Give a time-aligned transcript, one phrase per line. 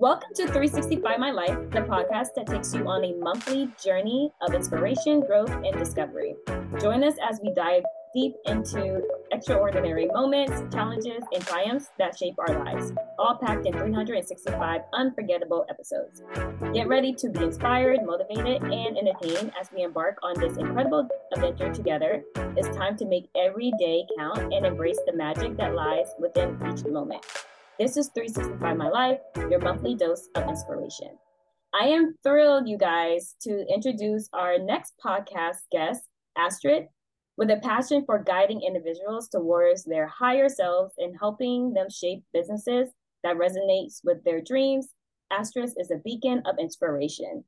[0.00, 4.54] Welcome to 365 My Life, the podcast that takes you on a monthly journey of
[4.54, 6.36] inspiration, growth, and discovery.
[6.80, 7.82] Join us as we dive
[8.14, 14.82] deep into extraordinary moments, challenges, and triumphs that shape our lives, all packed in 365
[14.92, 16.22] unforgettable episodes.
[16.72, 21.74] Get ready to be inspired, motivated, and entertained as we embark on this incredible adventure
[21.74, 22.22] together.
[22.56, 26.84] It's time to make every day count and embrace the magic that lies within each
[26.84, 27.24] moment.
[27.78, 31.16] This is 365 My Life, your monthly dose of inspiration.
[31.72, 36.02] I am thrilled, you guys, to introduce our next podcast guest,
[36.36, 36.88] Astrid,
[37.36, 42.88] with a passion for guiding individuals towards their higher selves and helping them shape businesses
[43.22, 44.88] that resonates with their dreams.
[45.30, 47.44] Astrid is a beacon of inspiration.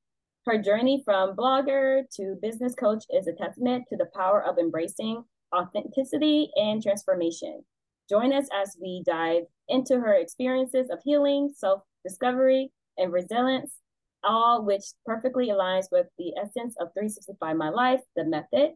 [0.47, 5.25] Her journey from blogger to business coach is a testament to the power of embracing
[5.53, 7.65] authenticity and transformation.
[8.11, 13.77] Join us as we dive into her experiences of healing, self discovery, and resilience,
[14.25, 18.73] all which perfectly aligns with the essence of 365 My Life, the method.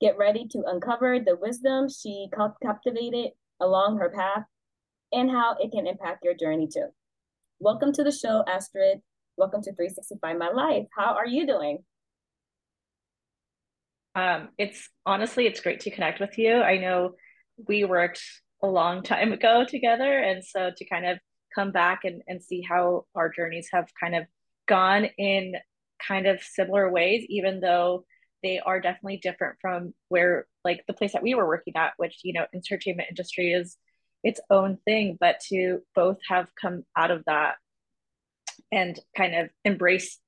[0.00, 2.28] Get ready to uncover the wisdom she
[2.62, 4.44] captivated along her path
[5.12, 6.86] and how it can impact your journey too.
[7.58, 9.00] Welcome to the show, Astrid.
[9.36, 10.86] Welcome to 365 My Life.
[10.96, 11.78] How are you doing?
[14.14, 16.60] Um, it's honestly, it's great to connect with you.
[16.60, 17.14] I know
[17.66, 18.22] we worked
[18.62, 20.18] a long time ago together.
[20.18, 21.18] And so to kind of
[21.54, 24.24] come back and, and see how our journeys have kind of
[24.66, 25.54] gone in
[26.06, 28.04] kind of similar ways, even though
[28.42, 32.20] they are definitely different from where like the place that we were working at, which,
[32.22, 33.76] you know, entertainment industry is
[34.22, 37.54] its own thing, but to both have come out of that
[38.72, 40.18] and kind of embrace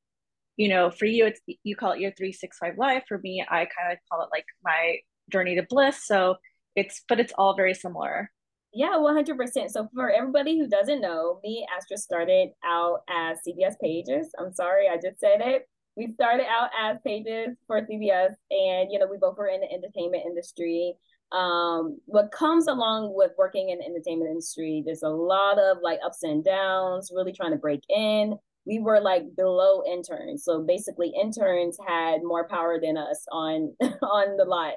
[0.57, 3.93] you know for you it's you call it your 365 life for me i kind
[3.93, 4.97] of call it like my
[5.31, 6.37] journey to bliss so
[6.77, 8.31] it's but it's all very similar.
[8.73, 14.31] Yeah 100% so for everybody who doesn't know me Astrid started out as cbs pages.
[14.39, 15.69] I'm sorry i just said it.
[15.97, 19.73] We started out as pages for cbs and you know we both were in the
[19.73, 20.95] entertainment industry.
[21.33, 25.99] Um what comes along with working in the entertainment industry there's a lot of like
[26.05, 28.39] ups and downs really trying to break in.
[28.67, 30.45] We were like below interns.
[30.45, 34.75] So basically interns had more power than us on on the lot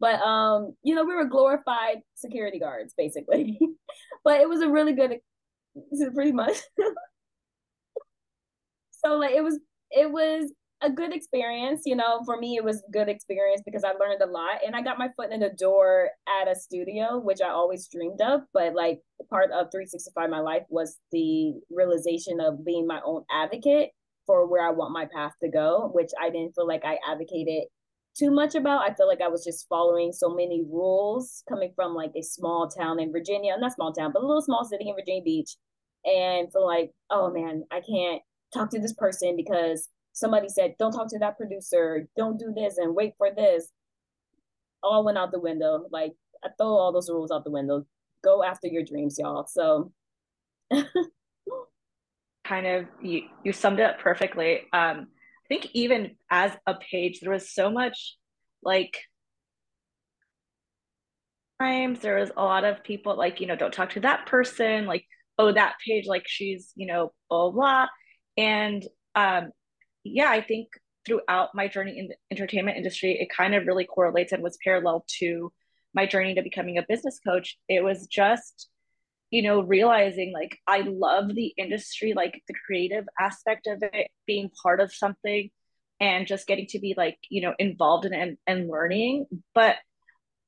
[0.00, 3.58] but um, you know, we were glorified security guards basically.
[4.24, 5.18] but it was a really good
[6.14, 6.56] pretty much.
[8.90, 9.58] so like it was
[9.90, 10.52] it was
[10.82, 14.26] a good experience, you know, for me it was good experience because I learned a
[14.26, 17.88] lot and I got my foot in the door at a studio, which I always
[17.88, 18.42] dreamed of.
[18.52, 19.00] But like
[19.30, 23.90] part of 365 my life was the realization of being my own advocate
[24.26, 27.64] for where I want my path to go, which I didn't feel like I advocated
[28.16, 28.82] too much about.
[28.82, 32.68] I feel like I was just following so many rules coming from like a small
[32.68, 35.56] town in Virginia, not small town, but a little small city in Virginia Beach.
[36.04, 38.22] And feel like, oh man, I can't
[38.52, 42.78] talk to this person because somebody said, don't talk to that producer, don't do this
[42.78, 43.70] and wait for this.
[44.82, 45.86] All went out the window.
[45.90, 46.12] Like
[46.44, 47.86] I throw all those rules out the window.
[48.22, 49.46] Go after your dreams, y'all.
[49.46, 49.92] So
[52.44, 54.60] kind of you you summed it up perfectly.
[54.72, 55.08] Um
[55.44, 58.16] I think even as a page, there was so much
[58.62, 58.98] like
[61.60, 64.86] times there was a lot of people like, you know, don't talk to that person,
[64.86, 65.04] like,
[65.38, 67.86] oh, that page, like she's, you know, blah blah.
[68.36, 68.84] And
[69.14, 69.50] um
[70.04, 70.68] yeah, I think
[71.06, 75.04] throughout my journey in the entertainment industry, it kind of really correlates and was parallel
[75.20, 75.52] to
[75.94, 77.58] my journey to becoming a business coach.
[77.68, 78.68] It was just
[79.34, 84.48] you know, realizing like I love the industry, like the creative aspect of it, being
[84.62, 85.50] part of something
[85.98, 89.26] and just getting to be like, you know, involved in it and, and learning.
[89.52, 89.74] But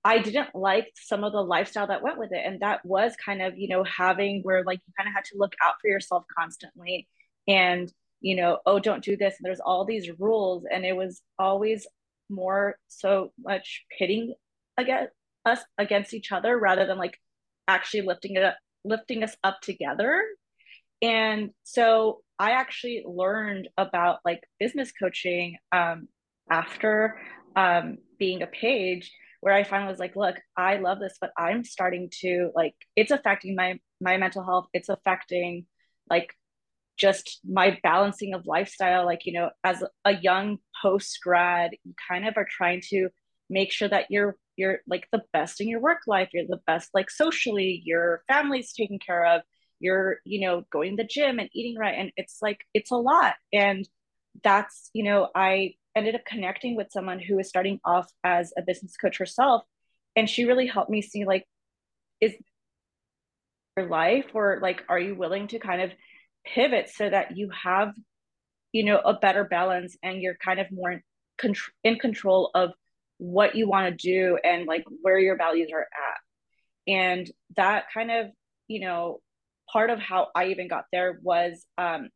[0.05, 2.41] I didn't like some of the lifestyle that went with it.
[2.47, 5.37] And that was kind of, you know, having where like you kind of had to
[5.37, 7.09] look out for yourself constantly
[7.49, 9.35] and, you know, oh, don't do this.
[9.37, 10.63] And there's all these rules.
[10.73, 11.89] And it was always
[12.31, 14.35] more so much pitting
[14.77, 15.13] against
[15.45, 17.19] us against each other rather than like
[17.67, 20.23] actually lifting it up lifting us up together.
[21.03, 26.09] And so I actually learned about like business coaching um,
[26.51, 27.21] after
[27.55, 31.65] um, being a page where I finally was like, look, I love this, but I'm
[31.65, 34.67] starting to like it's affecting my my mental health.
[34.73, 35.67] It's affecting
[36.09, 36.31] like
[36.97, 39.05] just my balancing of lifestyle.
[39.05, 43.09] Like, you know, as a young post grad, you kind of are trying to
[43.49, 46.91] make sure that you're you're like the best in your work life you're the best
[46.95, 49.43] like socially your family's taken care of
[49.81, 52.97] you're you know going to the gym and eating right and it's like it's a
[52.97, 53.35] lot.
[53.53, 53.89] And
[54.45, 58.63] that's you know i ended up connecting with someone who was starting off as a
[58.63, 59.63] business coach herself
[60.15, 61.47] and she really helped me see like
[62.21, 62.35] is
[63.79, 65.91] your life or like are you willing to kind of
[66.45, 67.95] pivot so that you have
[68.73, 71.03] you know a better balance and you're kind of more
[71.43, 72.73] in, in control of
[73.19, 76.93] what you want to do and like where your values are at.
[76.93, 78.27] And that kind of
[78.69, 79.21] you know
[79.73, 82.09] part of how i even got there was um,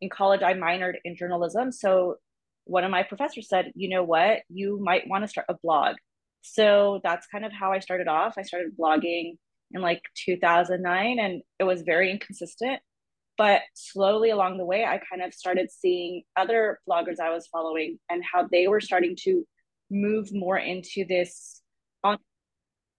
[0.00, 1.72] in college i minored in journalism.
[1.72, 2.16] So
[2.64, 4.40] one of my professors said you know what?
[4.48, 5.96] You might want to start a blog.
[6.42, 8.34] So that's kind of how i started off.
[8.36, 9.36] I started blogging
[9.72, 12.80] in like 2009 and it was very inconsistent.
[13.36, 17.98] But slowly along the way i kind of started seeing other bloggers i was following
[18.10, 19.46] and how they were starting to
[19.90, 21.62] move more into this
[22.04, 22.18] on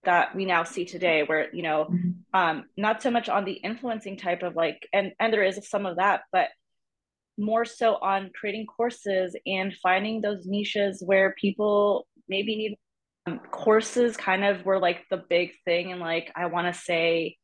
[0.04, 2.10] that we now see today where you know mm-hmm.
[2.34, 5.86] um not so much on the influencing type of like and and there is some
[5.86, 6.50] of that but
[7.38, 12.78] more so on creating courses and finding those niches where people maybe need
[13.28, 17.38] um, courses kind of were like the big thing and like i want to say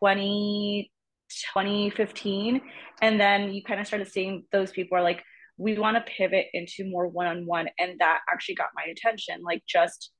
[0.00, 0.90] 20
[1.28, 2.60] 2015
[3.02, 5.22] and then you kind of started seeing those people are like
[5.58, 9.42] we want to pivot into more one-on-one and that actually got my attention.
[9.42, 10.10] Like just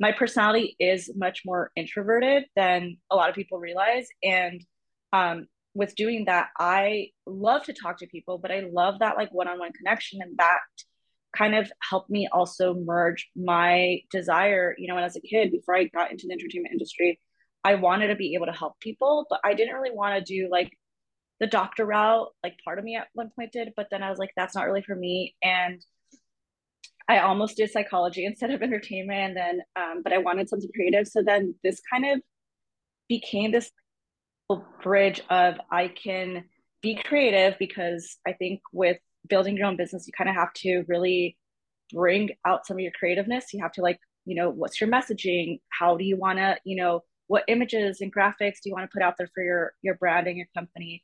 [0.00, 4.64] my personality is much more introverted than a lot of people realize and
[5.12, 9.28] um, with doing that i love to talk to people but i love that like
[9.32, 10.60] one-on-one connection and that
[11.36, 15.76] kind of helped me also merge my desire you know and as a kid before
[15.76, 17.20] i got into the entertainment industry
[17.66, 20.48] I wanted to be able to help people, but I didn't really want to do
[20.48, 20.70] like
[21.40, 22.28] the doctor route.
[22.42, 24.66] Like part of me at one point did, but then I was like, that's not
[24.66, 25.34] really for me.
[25.42, 25.84] And
[27.08, 29.18] I almost did psychology instead of entertainment.
[29.18, 31.08] And then, um, but I wanted something creative.
[31.08, 32.20] So then this kind of
[33.08, 33.70] became this
[34.82, 36.44] bridge of I can
[36.82, 38.98] be creative because I think with
[39.28, 41.36] building your own business, you kind of have to really
[41.92, 43.52] bring out some of your creativeness.
[43.52, 45.60] You have to like, you know, what's your messaging?
[45.68, 48.94] How do you want to, you know, what images and graphics do you want to
[48.94, 51.02] put out there for your your branding your company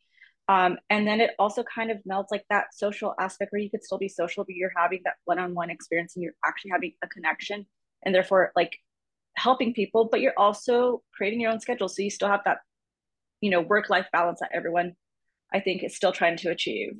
[0.48, 3.84] um, and then it also kind of melts like that social aspect where you could
[3.84, 7.66] still be social but you're having that one-on-one experience and you're actually having a connection
[8.04, 8.76] and therefore like
[9.36, 11.88] helping people but you're also creating your own schedule.
[11.88, 12.58] So you still have that
[13.40, 14.92] you know work life balance that everyone
[15.52, 16.92] i think is still trying to achieve.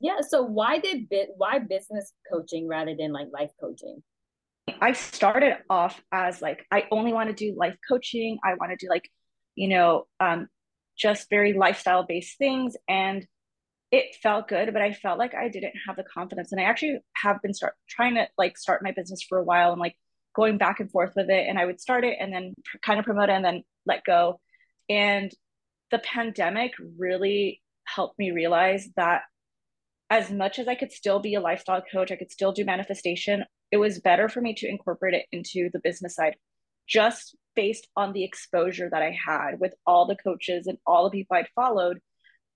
[0.00, 4.02] Yeah so why did bit why business coaching rather than like life coaching?
[4.80, 8.38] I started off as like, I only want to do life coaching.
[8.44, 9.10] I want to do like,
[9.54, 10.48] you know, um,
[10.98, 12.76] just very lifestyle based things.
[12.88, 13.26] And
[13.90, 16.52] it felt good, but I felt like I didn't have the confidence.
[16.52, 19.72] And I actually have been start trying to like start my business for a while
[19.72, 19.96] and like
[20.36, 21.46] going back and forth with it.
[21.48, 24.40] And I would start it and then kind of promote it and then let go.
[24.88, 25.32] And
[25.90, 29.22] the pandemic really helped me realize that
[30.10, 33.44] as much as I could still be a lifestyle coach, I could still do manifestation
[33.70, 36.36] it was better for me to incorporate it into the business side
[36.86, 41.18] just based on the exposure that I had with all the coaches and all the
[41.18, 41.98] people I'd followed.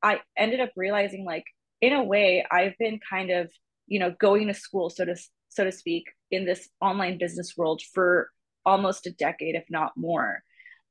[0.01, 1.43] I ended up realizing like
[1.81, 3.51] in a way I've been kind of,
[3.89, 5.17] you know, going to school so to
[5.49, 8.31] so to speak in this online business world for
[8.65, 10.45] almost a decade if not more.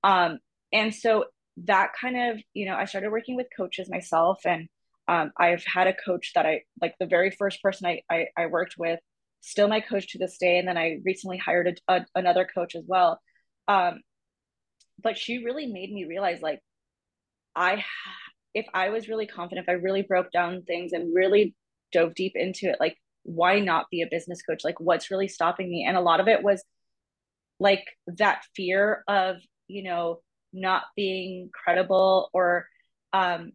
[0.04, 0.40] Um
[0.74, 1.28] and so
[1.64, 4.68] that kind of, you know, I started working with coaches myself and
[5.08, 8.46] um, I've had a coach that I like the very first person I, I, I
[8.48, 9.00] worked with
[9.40, 10.58] still my coach to this day.
[10.58, 13.20] And then I recently hired a, a, another coach as well.
[13.68, 14.02] Um,
[15.02, 16.60] but she really made me realize like,
[17.56, 17.84] I,
[18.54, 21.56] if I was really confident, if I really broke down things and really
[21.92, 24.64] dove deep into it, like, why not be a business coach?
[24.64, 25.86] Like, what's really stopping me?
[25.88, 26.64] And a lot of it was
[27.60, 27.86] like
[28.18, 29.38] that fear of,
[29.68, 30.22] you know,
[30.54, 32.68] not being credible or
[33.14, 33.52] um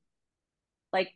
[0.93, 1.13] like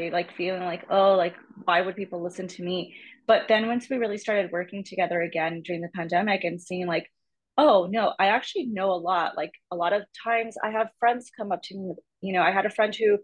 [0.00, 1.34] like feeling like oh like
[1.64, 2.94] why would people listen to me
[3.26, 7.10] but then once we really started working together again during the pandemic and seeing like
[7.56, 11.30] oh no i actually know a lot like a lot of times i have friends
[11.36, 13.18] come up to me you know i had a friend who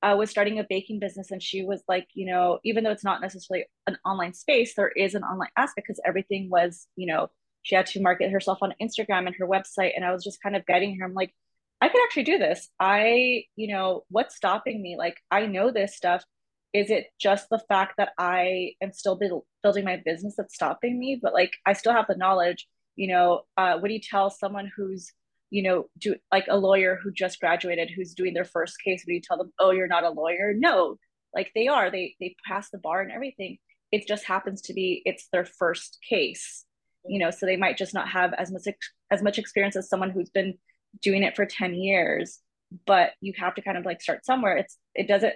[0.00, 3.04] uh, was starting a baking business and she was like you know even though it's
[3.04, 7.28] not necessarily an online space there is an online aspect because everything was you know
[7.62, 10.54] she had to market herself on instagram and her website and i was just kind
[10.54, 11.34] of guiding her i'm like
[11.80, 12.68] I could actually do this.
[12.80, 14.96] I, you know, what's stopping me?
[14.98, 16.24] Like, I know this stuff.
[16.72, 20.98] Is it just the fact that I am still build, building my business that's stopping
[20.98, 21.18] me?
[21.20, 22.66] But like, I still have the knowledge.
[22.96, 25.12] You know, uh, what do you tell someone who's,
[25.50, 29.04] you know, do like a lawyer who just graduated, who's doing their first case?
[29.06, 30.52] Would you tell them, oh, you're not a lawyer?
[30.54, 30.96] No,
[31.34, 31.90] like they are.
[31.90, 33.58] They they pass the bar and everything.
[33.92, 36.64] It just happens to be it's their first case.
[37.06, 38.66] You know, so they might just not have as much
[39.10, 40.54] as much experience as someone who's been
[41.00, 42.40] doing it for 10 years
[42.86, 45.34] but you have to kind of like start somewhere it's it doesn't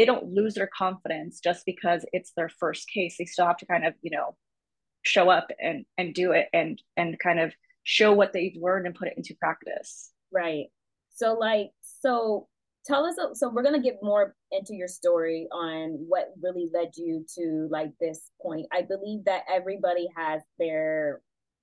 [0.00, 3.16] they don't lose their confidence just because it's their first case.
[3.18, 4.34] They still have to kind of you know
[5.02, 7.52] show up and and do it and and kind of
[7.82, 10.10] show what they've learned and put it into practice.
[10.32, 10.68] Right.
[11.10, 12.48] So like so
[12.86, 16.92] tell us so we're going to get more into your story on what really led
[16.96, 18.68] you to like this point.
[18.72, 21.20] I believe that everybody has their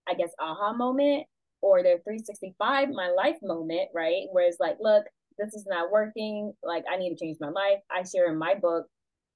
[0.07, 1.25] i guess aha moment
[1.61, 4.25] or their 365 my life moment right?
[4.31, 5.05] Where it's like look
[5.37, 8.55] this is not working like i need to change my life i share in my
[8.55, 8.87] book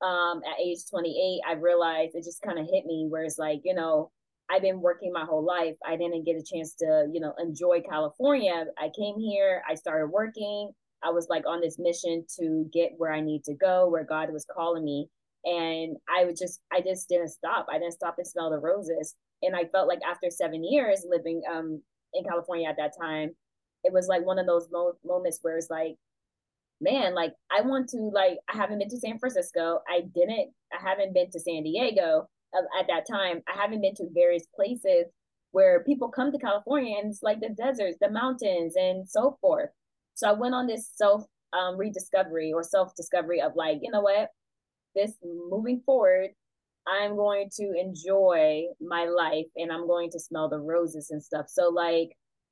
[0.01, 3.61] um at age 28 i realized it just kind of hit me where it's like
[3.63, 4.11] you know
[4.51, 5.75] I've been working my whole life.
[5.85, 8.65] I didn't get a chance to, you know, enjoy California.
[8.77, 10.71] I came here, I started working,
[11.03, 14.31] I was like on this mission to get where I need to go, where God
[14.31, 15.09] was calling me.
[15.45, 17.67] And I would just, I just didn't stop.
[17.69, 19.15] I didn't stop and smell the roses.
[19.41, 21.81] And I felt like after seven years living um,
[22.13, 23.31] in California at that time,
[23.83, 25.95] it was like one of those mo- moments where it's like,
[26.79, 29.79] man, like I want to, like, I haven't been to San Francisco.
[29.89, 32.27] I didn't, I haven't been to San Diego
[32.79, 33.41] at that time.
[33.47, 35.05] I haven't been to various places
[35.51, 39.69] where people come to California and it's like the deserts, the mountains, and so forth.
[40.15, 41.23] So I went on this self
[41.53, 44.29] um, rediscovery or self discovery of like, you know what,
[44.95, 46.29] this moving forward,
[46.87, 51.45] I'm going to enjoy my life and I'm going to smell the roses and stuff.
[51.47, 52.09] So like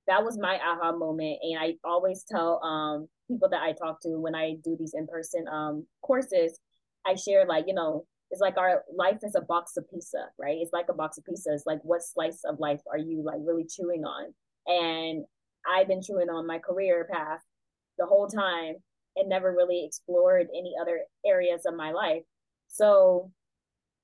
[0.09, 1.37] that was my aha moment.
[1.43, 5.07] And I always tell um, people that I talk to when I do these in
[5.07, 6.59] person um, courses,
[7.05, 10.57] I share like, you know, it's like our life is a box of pizza, right?
[10.59, 11.53] It's like a box of pizza.
[11.53, 14.33] It's like what slice of life are you like really chewing on?
[14.65, 15.25] And
[15.71, 17.41] I've been chewing on my career path
[17.99, 18.75] the whole time
[19.15, 22.23] and never really explored any other areas of my life.
[22.67, 23.31] So,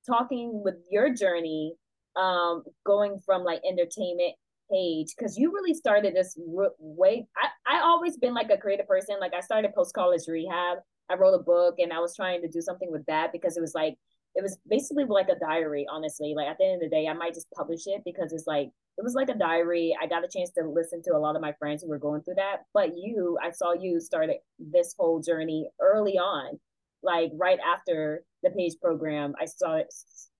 [0.08, 1.76] talking with your journey,
[2.16, 4.36] um, going from like entertainment
[4.72, 7.28] page, because you really started this way.
[7.38, 9.18] I I always been like a creative person.
[9.20, 10.80] Like I started post college rehab.
[11.10, 13.62] I wrote a book and I was trying to do something with that because it
[13.62, 13.96] was like
[14.36, 16.34] it was basically like a diary, honestly.
[16.36, 18.70] Like at the end of the day, I might just publish it because it's like
[18.98, 19.96] it was like a diary.
[20.02, 22.22] I got a chance to listen to a lot of my friends who were going
[22.22, 22.64] through that.
[22.74, 26.60] But you, I saw you started this whole journey early on,
[27.02, 29.34] like right after the page program.
[29.40, 29.94] I saw it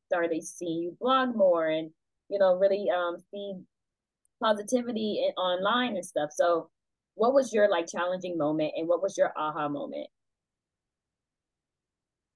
[0.08, 1.90] started seeing you blog more and
[2.30, 3.56] you know really um see
[4.42, 6.30] positivity in, online and stuff.
[6.34, 6.70] So,
[7.16, 10.08] what was your like challenging moment, and what was your aha moment?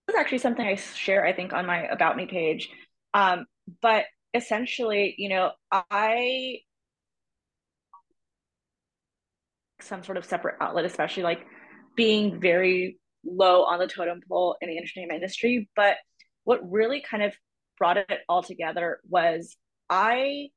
[0.10, 2.70] was actually something I share, I think, on my About Me page.
[3.14, 3.46] Um,
[3.82, 6.60] but essentially, you know, I
[9.82, 11.46] some sort of separate outlet, especially like
[11.96, 15.70] being very low on the totem pole in the entertainment industry.
[15.76, 15.98] But
[16.44, 17.34] what really kind of
[17.78, 19.56] brought it all together was
[19.90, 20.50] I,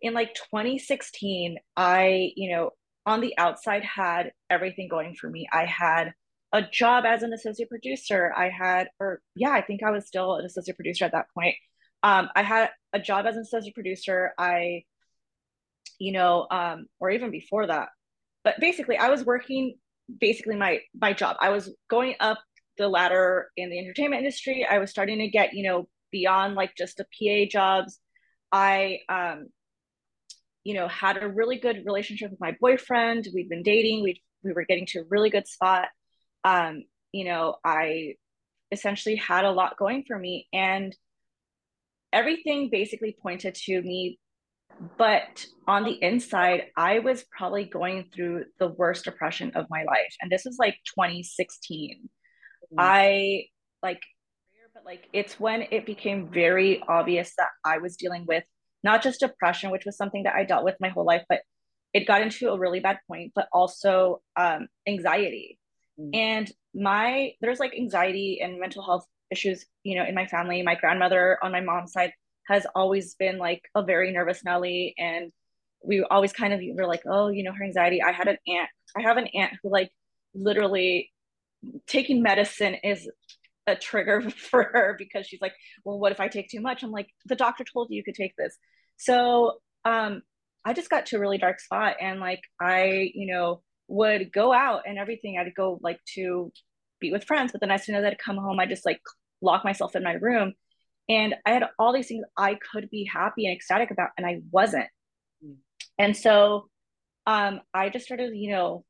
[0.00, 2.70] in like 2016, I, you know,
[3.04, 5.46] on the outside had everything going for me.
[5.52, 6.12] I had
[6.52, 8.32] a job as an associate producer.
[8.36, 11.54] I had, or yeah, I think I was still an associate producer at that point.
[12.02, 14.32] Um, I had a job as an associate producer.
[14.38, 14.84] I,
[15.98, 17.88] you know, um, or even before that,
[18.44, 19.76] but basically, I was working
[20.20, 21.36] basically my my job.
[21.40, 22.38] I was going up
[22.78, 24.66] the ladder in the entertainment industry.
[24.68, 27.98] I was starting to get, you know, beyond like just the PA jobs.
[28.52, 29.48] I, um,
[30.66, 33.28] you know, had a really good relationship with my boyfriend.
[33.34, 34.02] We'd been dating.
[34.02, 35.88] We we were getting to a really good spot
[36.46, 38.14] um, you know, I
[38.72, 40.96] essentially had a lot going for me and
[42.12, 44.18] everything basically pointed to me
[44.98, 50.14] but on the inside i was probably going through the worst depression of my life
[50.20, 52.76] and this is like 2016 mm-hmm.
[52.76, 53.44] i
[53.82, 54.00] like
[54.74, 58.44] but like it's when it became very obvious that i was dealing with
[58.86, 61.40] not just depression which was something that i dealt with my whole life but
[61.92, 65.58] it got into a really bad point but also um, anxiety
[66.00, 66.10] Mm.
[66.14, 70.62] And my there's like anxiety and mental health issues, you know, in my family.
[70.62, 72.12] My grandmother on my mom's side
[72.48, 75.32] has always been like a very nervous Nelly and
[75.84, 78.02] we always kind of were like, oh, you know, her anxiety.
[78.02, 78.68] I had an aunt.
[78.96, 79.90] I have an aunt who like
[80.34, 81.12] literally
[81.86, 83.08] taking medicine is
[83.66, 86.82] a trigger for her because she's like, well, what if I take too much?
[86.82, 88.56] I'm like, the doctor told you you could take this.
[88.96, 90.22] So um,
[90.64, 94.52] I just got to a really dark spot and like I, you know, would go
[94.52, 95.38] out and everything.
[95.38, 96.52] I'd go like to
[97.00, 99.00] be with friends, but then as soon as I'd come home, I just like
[99.40, 100.54] lock myself in my room.
[101.08, 104.40] And I had all these things I could be happy and ecstatic about, and I
[104.50, 104.88] wasn't.
[105.44, 105.56] Mm.
[105.98, 106.68] And so
[107.26, 108.84] um, I just started, you know,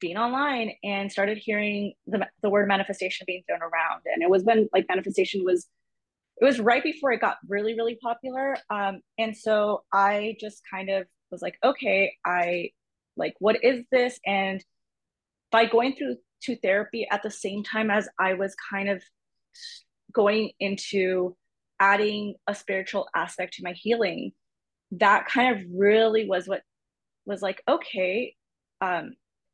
[0.00, 4.02] being online and started hearing the, the word manifestation being thrown around.
[4.12, 5.68] And it was when like manifestation was,
[6.40, 8.56] it was right before it got really, really popular.
[8.70, 12.70] Um, and so I just kind of was like, okay, I
[13.16, 14.64] like what is this and
[15.50, 19.02] by going through to therapy at the same time as i was kind of
[20.12, 21.36] going into
[21.80, 24.32] adding a spiritual aspect to my healing
[24.92, 26.62] that kind of really was what
[27.26, 28.34] was like okay
[28.80, 29.12] um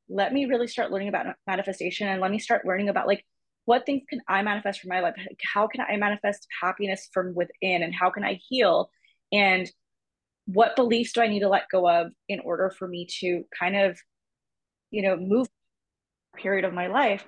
[0.09, 3.25] let me really start learning about manifestation and let me start learning about like
[3.71, 5.15] what things can I manifest for my life?
[5.55, 8.91] How can I manifest happiness from within and how can I heal?
[9.31, 9.71] And
[10.47, 13.77] what beliefs do I need to let go of in order for me to kind
[13.77, 13.97] of,
[14.91, 15.47] you know, move
[16.37, 17.25] period of my life?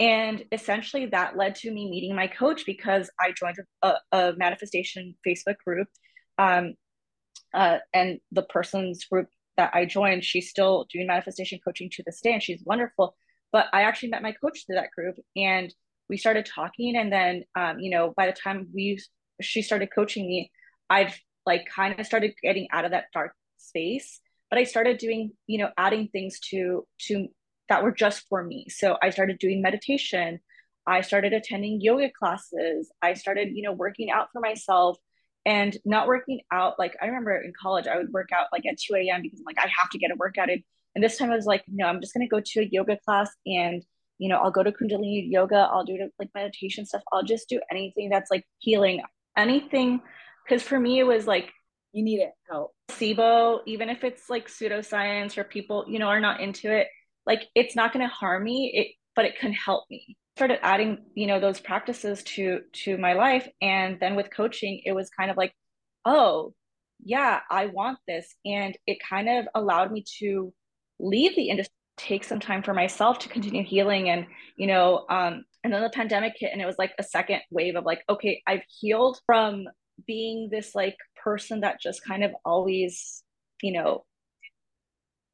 [0.00, 5.14] And essentially that led to me meeting my coach because I joined a, a manifestation
[5.24, 5.86] Facebook group.
[6.38, 6.74] Um,
[7.54, 12.20] uh, and the person's group that I joined, she's still doing manifestation coaching to this
[12.20, 13.14] day, and she's wonderful.
[13.52, 15.72] But I actually met my coach through that group, and
[16.08, 16.96] we started talking.
[16.96, 19.00] And then, um, you know, by the time we
[19.40, 20.50] she started coaching me,
[20.88, 24.20] I've like kind of started getting out of that dark space.
[24.50, 27.28] But I started doing, you know, adding things to to
[27.68, 28.66] that were just for me.
[28.68, 30.40] So I started doing meditation.
[30.86, 32.92] I started attending yoga classes.
[33.00, 34.98] I started, you know, working out for myself
[35.46, 38.78] and not working out like i remember in college i would work out like at
[38.78, 40.62] 2 a.m because i'm like i have to get a workout in
[40.94, 42.96] and this time i was like no i'm just going to go to a yoga
[43.04, 43.84] class and
[44.18, 47.60] you know i'll go to kundalini yoga i'll do like meditation stuff i'll just do
[47.70, 49.02] anything that's like healing
[49.36, 50.00] anything
[50.44, 51.50] because for me it was like
[51.92, 52.72] you need it help.
[52.88, 56.88] placebo even if it's like pseudoscience or people you know are not into it
[57.26, 60.16] like it's not going to harm me it but it can help me.
[60.36, 64.92] Started adding you know those practices to to my life and then with coaching it
[64.92, 65.52] was kind of like
[66.04, 66.52] oh
[67.04, 70.52] yeah i want this and it kind of allowed me to
[70.98, 75.44] leave the industry take some time for myself to continue healing and you know um
[75.62, 78.42] and then the pandemic hit and it was like a second wave of like okay
[78.46, 79.64] i've healed from
[80.06, 83.22] being this like person that just kind of always
[83.62, 84.04] you know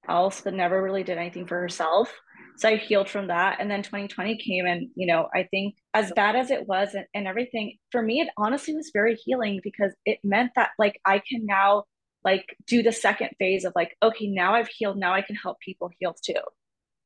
[0.08, 2.12] else but never really did anything for herself
[2.60, 3.56] so I healed from that.
[3.58, 7.06] And then 2020 came and, you know, I think as bad as it was and,
[7.14, 11.22] and everything, for me, it honestly was very healing because it meant that like I
[11.26, 11.84] can now
[12.24, 14.98] like do the second phase of like, okay, now I've healed.
[14.98, 16.40] Now I can help people heal too.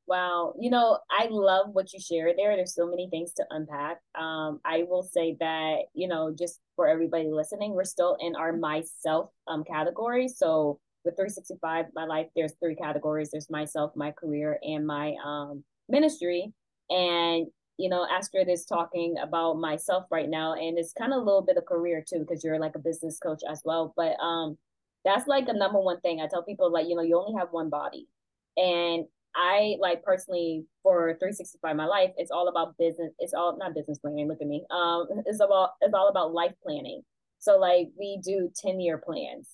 [0.06, 0.54] Wow.
[0.61, 2.54] You know, I love what you shared there.
[2.56, 3.99] There's so many things to unpack.
[4.14, 8.52] Um, I will say that, you know, just for everybody listening, we're still in our
[8.52, 10.28] myself um category.
[10.28, 15.62] So with 365 my life there's three categories there's myself my career and my um,
[15.89, 16.52] ministry
[16.91, 21.25] and you know astrid is talking about myself right now and it's kind of a
[21.25, 24.56] little bit of career too because you're like a business coach as well but um
[25.04, 26.21] that's like the number one thing.
[26.21, 28.08] I tell people like you know you only have one body.
[28.56, 33.75] And i like personally for 365 my life it's all about business it's all not
[33.75, 37.02] business planning look at me um it's about it's all about life planning.
[37.38, 39.49] So like we do 10 year plans.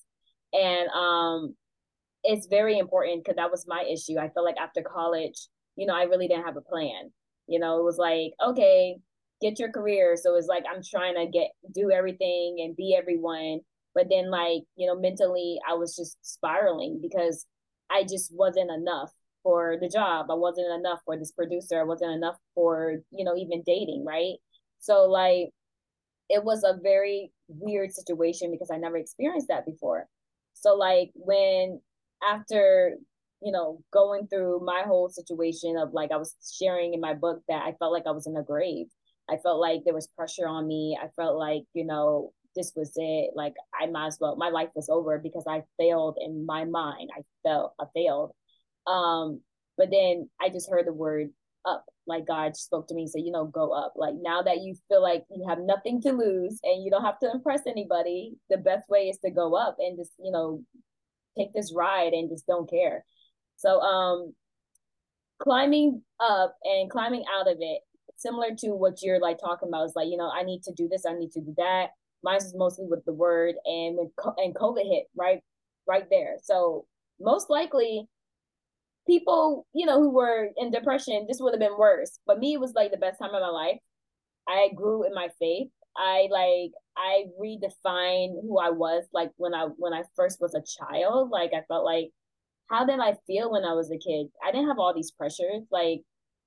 [0.53, 1.55] And um
[2.23, 4.19] it's very important because that was my issue.
[4.19, 7.11] I feel like after college you know i really didn't have a plan.
[7.47, 8.97] You know it was like okay
[9.41, 10.17] get your career.
[10.17, 13.61] So it's like i'm trying to get do everything and be everyone
[13.95, 17.47] but then like you know mentally i was just spiraling because
[17.91, 19.11] i just wasn't enough
[19.43, 23.37] for the job i wasn't enough for this producer i wasn't enough for you know
[23.37, 24.37] even dating right
[24.79, 25.51] so like
[26.29, 30.07] it was a very weird situation because i never experienced that before
[30.55, 31.81] so like when
[32.23, 32.97] after
[33.43, 37.41] you know going through my whole situation of like I was sharing in my book
[37.49, 38.87] that I felt like I was in a grave.
[39.29, 40.99] I felt like there was pressure on me.
[41.01, 43.31] I felt like you know this was it.
[43.35, 47.11] Like I might as well my life was over because I failed in my mind.
[47.17, 48.33] I felt I failed.
[48.87, 49.41] Um,
[49.77, 51.31] but then I just heard the word
[51.67, 54.63] up like god spoke to me and said you know go up like now that
[54.63, 58.35] you feel like you have nothing to lose and you don't have to impress anybody
[58.49, 60.63] the best way is to go up and just you know
[61.37, 63.05] take this ride and just don't care
[63.57, 64.33] so um
[65.39, 67.81] climbing up and climbing out of it
[68.17, 70.89] similar to what you're like talking about is like you know i need to do
[70.89, 71.91] this i need to do that
[72.23, 75.41] mine is mostly with the word and when and covid hit right
[75.87, 76.85] right there so
[77.21, 78.09] most likely
[79.11, 82.19] people, you know, who were in depression, this would have been worse.
[82.27, 83.79] But me, it was like the best time of my life.
[84.49, 85.69] I grew in my faith.
[85.97, 90.63] I like I redefined who I was like when I when I first was a
[90.63, 91.31] child.
[91.31, 92.11] Like I felt like
[92.71, 94.29] how did I feel when I was a kid?
[94.45, 95.65] I didn't have all these pressures.
[95.71, 96.03] Like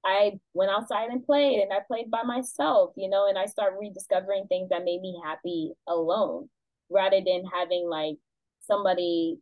[0.06, 3.78] I went outside and played and I played by myself, you know, and I started
[3.80, 6.50] rediscovering things that made me happy alone
[6.90, 8.16] rather than having like
[8.62, 9.38] somebody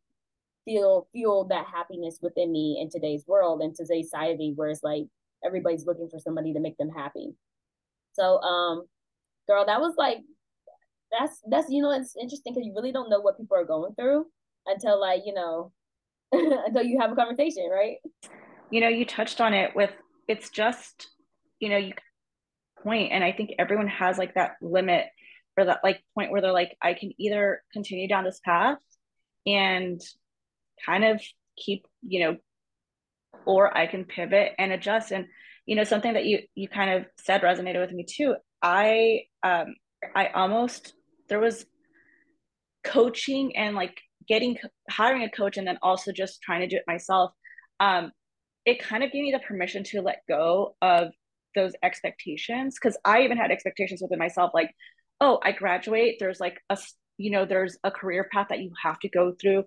[0.65, 5.05] feel fuel that happiness within me in today's world and today's society where it's like
[5.43, 7.33] everybody's looking for somebody to make them happy.
[8.13, 8.83] So um
[9.47, 10.19] girl that was like
[11.11, 13.95] that's that's you know it's interesting because you really don't know what people are going
[13.95, 14.25] through
[14.67, 15.71] until like you know
[16.31, 17.97] until you have a conversation right?
[18.69, 19.91] You know you touched on it with
[20.31, 21.09] it's just
[21.59, 21.93] you know you
[22.83, 25.05] point and i think everyone has like that limit
[25.57, 28.77] or that like point where they're like i can either continue down this path
[29.45, 30.01] and
[30.85, 31.21] kind of
[31.57, 32.37] keep, you know,
[33.45, 35.11] or I can pivot and adjust.
[35.11, 35.25] And
[35.65, 38.35] you know, something that you you kind of said resonated with me too.
[38.61, 39.75] I um
[40.15, 40.93] I almost
[41.29, 41.65] there was
[42.83, 44.57] coaching and like getting
[44.89, 47.31] hiring a coach and then also just trying to do it myself.
[47.79, 48.11] Um,
[48.65, 51.09] it kind of gave me the permission to let go of
[51.55, 54.71] those expectations because I even had expectations within myself, like,
[55.19, 56.17] oh, I graduate.
[56.19, 56.77] There's like a
[57.17, 59.65] you know, there's a career path that you have to go through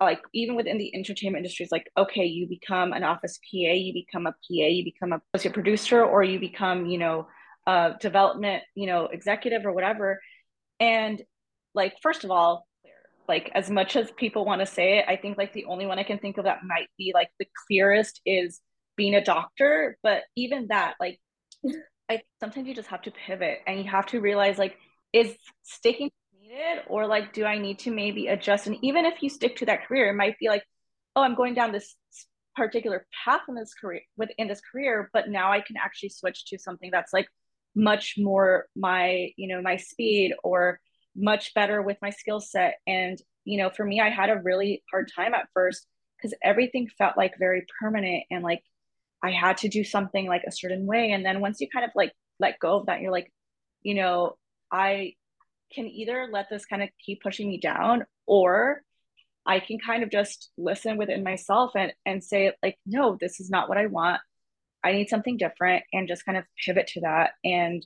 [0.00, 3.92] like even within the entertainment industry, it's like, okay, you become an office PA, you
[3.92, 7.26] become a PA, you become a associate producer, or you become, you know,
[7.66, 10.20] a development, you know, executive or whatever.
[10.80, 11.22] And
[11.74, 12.66] like, first of all,
[13.28, 15.98] like as much as people want to say it, I think like the only one
[15.98, 18.60] I can think of that might be like the clearest is
[18.96, 19.96] being a doctor.
[20.02, 21.20] But even that, like
[22.08, 24.76] I sometimes you just have to pivot and you have to realize like
[25.12, 26.10] is sticking
[26.54, 29.66] needed or like do i need to maybe adjust and even if you stick to
[29.66, 30.62] that career it might be like
[31.16, 31.96] oh i'm going down this
[32.56, 36.58] particular path in this career within this career but now i can actually switch to
[36.58, 37.26] something that's like
[37.74, 40.78] much more my you know my speed or
[41.16, 44.82] much better with my skill set and you know for me i had a really
[44.90, 48.62] hard time at first because everything felt like very permanent and like
[49.22, 51.90] i had to do something like a certain way and then once you kind of
[51.94, 53.32] like let go of that you're like
[53.82, 54.36] you know
[54.72, 55.12] i
[55.72, 58.82] can either let this kind of keep pushing me down or
[59.46, 63.50] I can kind of just listen within myself and, and say, like, no, this is
[63.50, 64.20] not what I want.
[64.82, 67.32] I need something different and just kind of pivot to that.
[67.44, 67.84] And,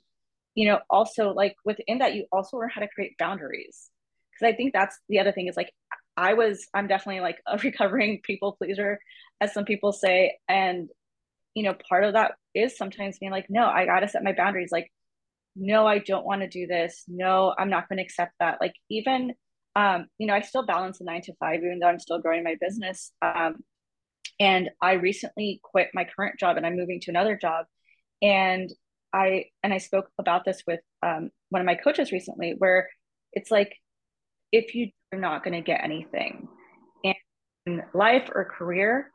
[0.55, 3.91] you know, also like within that, you also learn how to create boundaries.
[4.39, 5.73] Cause I think that's the other thing is like,
[6.17, 8.99] I was, I'm definitely like a recovering people pleaser,
[9.41, 10.39] as some people say.
[10.49, 10.89] And,
[11.55, 14.33] you know, part of that is sometimes being like, no, I got to set my
[14.33, 14.71] boundaries.
[14.73, 14.91] Like,
[15.59, 18.75] no i don't want to do this no i'm not going to accept that like
[18.89, 19.33] even
[19.77, 22.45] um, you know i still balance a nine to five even though i'm still growing
[22.45, 23.57] my business um,
[24.41, 27.67] and i recently quit my current job and i'm moving to another job
[28.23, 28.71] and
[29.13, 32.89] i and i spoke about this with um, one of my coaches recently where
[33.33, 33.75] it's like
[34.53, 36.49] if you are not going to get anything
[37.67, 39.11] in life or career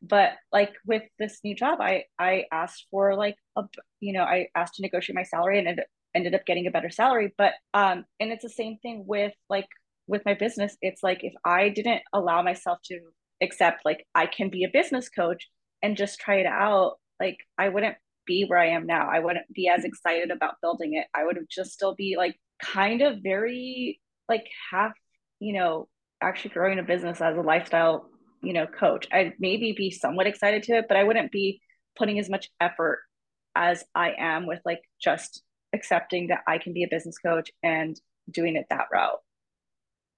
[0.00, 3.64] but like with this new job i i asked for like a
[4.00, 6.90] you know i asked to negotiate my salary and it ended up getting a better
[6.90, 9.66] salary but um and it's the same thing with like
[10.08, 10.76] with my business.
[10.80, 12.98] It's like if i didn't allow myself to
[13.40, 15.48] accept like i can be a business coach
[15.82, 17.94] and just try it out like i wouldn't
[18.28, 21.06] be where i am now i wouldn't be as excited about building it.
[21.14, 24.92] I would have just still be like kind of very like half
[25.40, 25.88] you know
[26.20, 28.08] actually growing a business as a lifestyle
[28.42, 29.08] you know coach.
[29.12, 31.60] I'd maybe be somewhat excited to it but i wouldn't be
[31.96, 33.00] putting as much effort
[33.56, 35.42] as i am with like just
[35.74, 39.18] accepting that i can be a business coach and doing it that route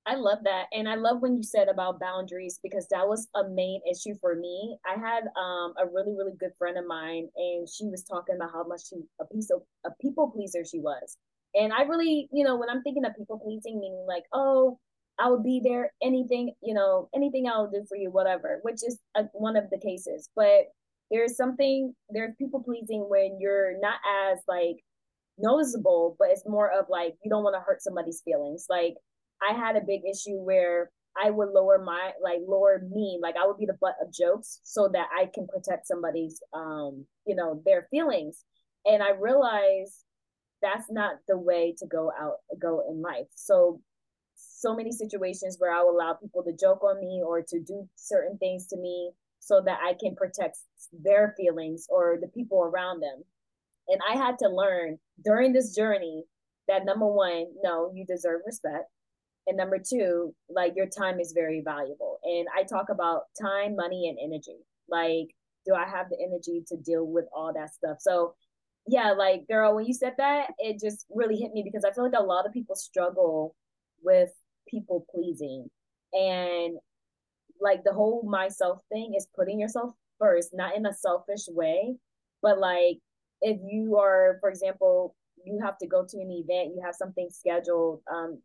[0.06, 0.64] I love that.
[0.72, 4.34] And I love when you said about boundaries because that was a main issue for
[4.34, 4.78] me.
[4.86, 8.50] I had um, a really, really good friend of mine and she was talking about
[8.52, 11.18] how much she a piece of a people pleaser she was.
[11.54, 14.78] And I really, you know, when I'm thinking of people pleasing, meaning like, oh,
[15.18, 15.92] I will be there.
[16.02, 19.78] Anything, you know, anything I'll do for you, whatever, which is a, one of the
[19.78, 20.30] cases.
[20.34, 20.68] But
[21.10, 23.98] there's something, there's people pleasing when you're not
[24.32, 24.76] as like
[25.38, 28.66] noticeable, but it's more of like you don't want to hurt somebody's feelings.
[28.70, 28.94] Like
[29.42, 30.90] I had a big issue where
[31.22, 34.60] I would lower my like lower me, like I would be the butt of jokes
[34.62, 38.44] so that I can protect somebody's um, you know, their feelings.
[38.84, 40.04] And I realized
[40.62, 43.26] that's not the way to go out go in life.
[43.34, 43.80] So
[44.34, 47.88] so many situations where I will allow people to joke on me or to do
[47.96, 50.58] certain things to me so that I can protect
[50.92, 53.22] their feelings or the people around them.
[53.88, 56.24] And I had to learn during this journey
[56.68, 58.84] that number one, no, you deserve respect.
[59.46, 62.18] And number two, like your time is very valuable.
[62.24, 64.58] And I talk about time, money, and energy.
[64.88, 65.34] Like,
[65.66, 67.98] do I have the energy to deal with all that stuff?
[68.00, 68.34] So,
[68.86, 72.04] yeah, like, girl, when you said that, it just really hit me because I feel
[72.04, 73.54] like a lot of people struggle
[74.02, 74.30] with
[74.68, 75.68] people pleasing
[76.12, 76.76] and
[77.60, 81.94] like the whole myself thing is putting yourself first not in a selfish way
[82.42, 82.98] but like
[83.42, 87.28] if you are for example you have to go to an event you have something
[87.30, 88.38] scheduled um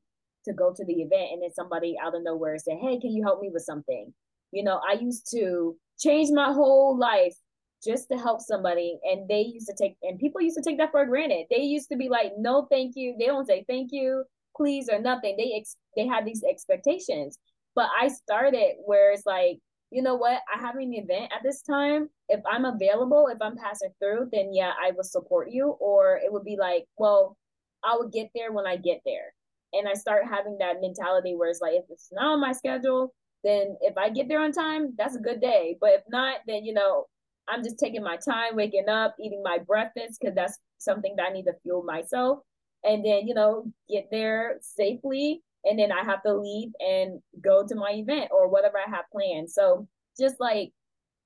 [0.45, 3.23] to go to the event and then somebody out of nowhere said, hey can you
[3.23, 4.13] help me with something
[4.51, 7.35] you know i used to change my whole life
[7.83, 10.91] just to help somebody and they used to take and people used to take that
[10.91, 14.23] for granted they used to be like no thank you they don't say thank you
[14.55, 15.35] please or nothing.
[15.37, 17.37] They ex- they have these expectations.
[17.75, 19.59] But I started where it's like,
[19.91, 20.41] you know what?
[20.53, 22.09] I have an event at this time.
[22.29, 25.71] If I'm available, if I'm passing through, then yeah, I will support you.
[25.79, 27.37] Or it would be like, well,
[27.83, 29.33] I will get there when I get there.
[29.77, 33.13] And I start having that mentality where it's like, if it's not on my schedule,
[33.43, 35.77] then if I get there on time, that's a good day.
[35.79, 37.05] But if not, then you know,
[37.47, 41.33] I'm just taking my time, waking up, eating my breakfast because that's something that I
[41.33, 42.39] need to fuel myself,
[42.83, 47.65] and then you know, get there safely, and then I have to leave and go
[47.67, 49.51] to my event or whatever I have planned.
[49.51, 49.87] So
[50.19, 50.71] just like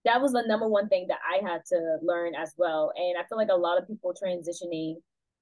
[0.05, 2.91] that was the number one thing that I had to learn as well.
[2.95, 4.95] And I feel like a lot of people transitioning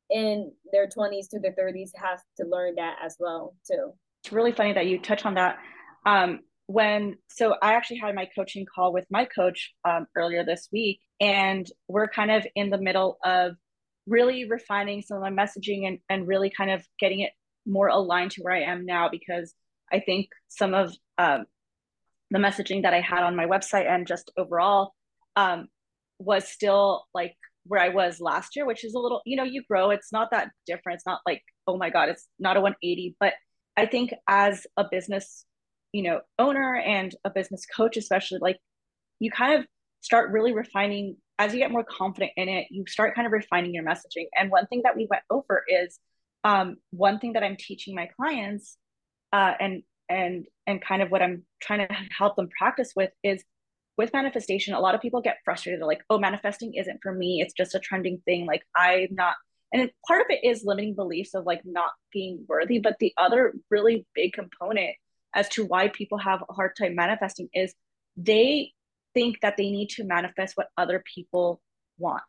[0.09, 3.93] in their 20s to their 30s have to learn that as well too.
[4.23, 5.57] It's really funny that you touch on that.
[6.05, 10.67] Um, when so I actually had my coaching call with my coach um, earlier this
[10.71, 13.55] week, and we're kind of in the middle of
[14.05, 17.31] really refining some of my messaging and, and really kind of getting it
[17.65, 19.53] more aligned to where I am now because
[19.91, 21.45] I think some of um,
[22.31, 24.93] the messaging that I had on my website and just overall
[25.35, 25.67] um,
[26.19, 27.35] was still like
[27.67, 29.89] where I was last year, which is a little, you know, you grow.
[29.91, 30.97] It's not that different.
[30.97, 33.15] It's not like, oh my God, it's not a 180.
[33.19, 33.33] But
[33.75, 35.45] I think as a business,
[35.91, 38.57] you know, owner and a business coach, especially, like
[39.19, 39.65] you kind of
[40.01, 43.73] start really refining as you get more confident in it, you start kind of refining
[43.73, 44.25] your messaging.
[44.35, 45.99] And one thing that we went over is
[46.43, 48.77] um, one thing that I'm teaching my clients
[49.31, 53.43] uh, and and and kind of what i'm trying to help them practice with is
[53.97, 55.81] with manifestation a lot of people get frustrated.
[55.81, 57.41] They're like oh manifesting isn't for me.
[57.41, 58.45] It's just a trending thing.
[58.45, 59.35] Like i'm not
[59.73, 63.53] and part of it is limiting beliefs of like not being worthy but the other
[63.69, 64.95] really big component
[65.35, 67.73] as to why people have a hard time manifesting is
[68.15, 68.71] they
[69.13, 71.61] think that they need to manifest what other people
[71.97, 72.23] want.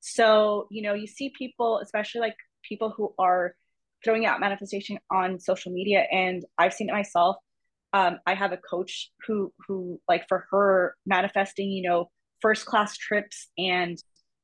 [0.00, 2.36] So you know you see people especially like
[2.68, 3.54] people who are
[4.04, 7.36] throwing out manifestation on social media and I've seen it myself.
[7.94, 12.10] Um, I have a coach who who like for her manifesting, you know,
[12.42, 13.96] first class trips and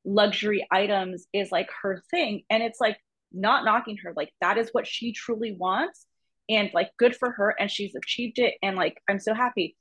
[0.05, 2.43] luxury items is like her thing.
[2.49, 2.97] And it's like
[3.33, 6.05] not knocking her, like that is what she truly wants.
[6.49, 7.53] And like good for her.
[7.59, 8.55] And she's achieved it.
[8.63, 9.75] And like I'm so happy.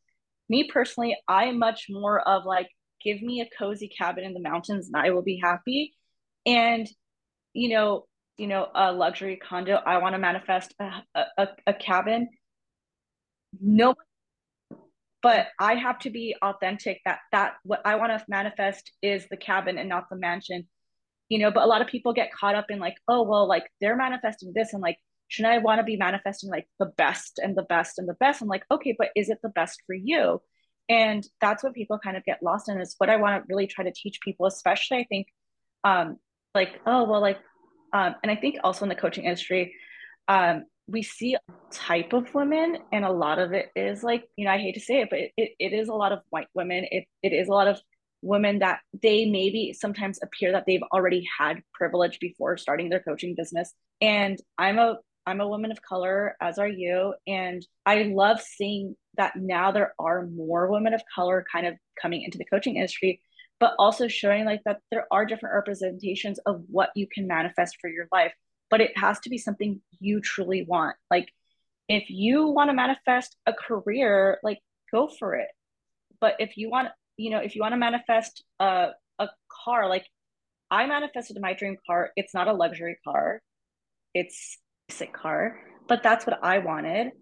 [0.49, 2.69] Me personally, I'm much more of like,
[3.05, 5.95] give me a cozy cabin in the mountains and I will be happy.
[6.45, 6.89] And
[7.55, 8.07] you know,
[8.41, 11.03] you know a luxury condo i want to manifest a,
[11.37, 12.27] a, a cabin
[13.61, 13.95] no
[15.23, 19.37] but i have to be authentic that that what i want to manifest is the
[19.37, 20.67] cabin and not the mansion.
[21.29, 23.65] You know but a lot of people get caught up in like oh well like
[23.81, 24.97] they're manifesting this and like
[25.29, 28.43] shouldn't i want to be manifesting like the best and the best and the best?
[28.43, 30.41] I'm like okay but is it the best for you?
[30.89, 33.69] And that's what people kind of get lost in is what i want to really
[33.69, 35.29] try to teach people especially i think
[35.85, 36.17] um
[36.53, 37.39] like oh well like
[37.93, 39.75] um, and I think also in the coaching industry,
[40.29, 41.41] um, we see a
[41.73, 44.81] type of women, and a lot of it is like, you know, I hate to
[44.81, 46.87] say it, but it, it, it is a lot of white women.
[46.91, 47.81] It, it is a lot of
[48.23, 53.35] women that they maybe sometimes appear that they've already had privilege before starting their coaching
[53.37, 53.73] business.
[54.01, 57.15] And I'm a I'm a woman of color, as are you.
[57.27, 62.23] And I love seeing that now there are more women of color kind of coming
[62.23, 63.21] into the coaching industry
[63.61, 67.89] but also showing like that there are different representations of what you can manifest for
[67.89, 68.33] your life
[68.71, 70.97] but it has to be something you truly want.
[71.11, 71.29] Like
[71.89, 74.59] if you want to manifest a career like
[74.93, 75.49] go for it.
[76.21, 79.29] But if you want you know if you want to manifest a, a
[79.65, 80.07] car like
[80.71, 82.11] i manifested my dream car.
[82.17, 83.43] It's not a luxury car.
[84.15, 87.13] It's a basic car but that's what i wanted.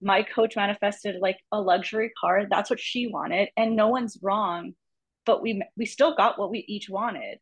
[0.00, 2.46] My coach manifested like a luxury car.
[2.50, 4.74] That's what she wanted and no one's wrong
[5.24, 7.38] but we we still got what we each wanted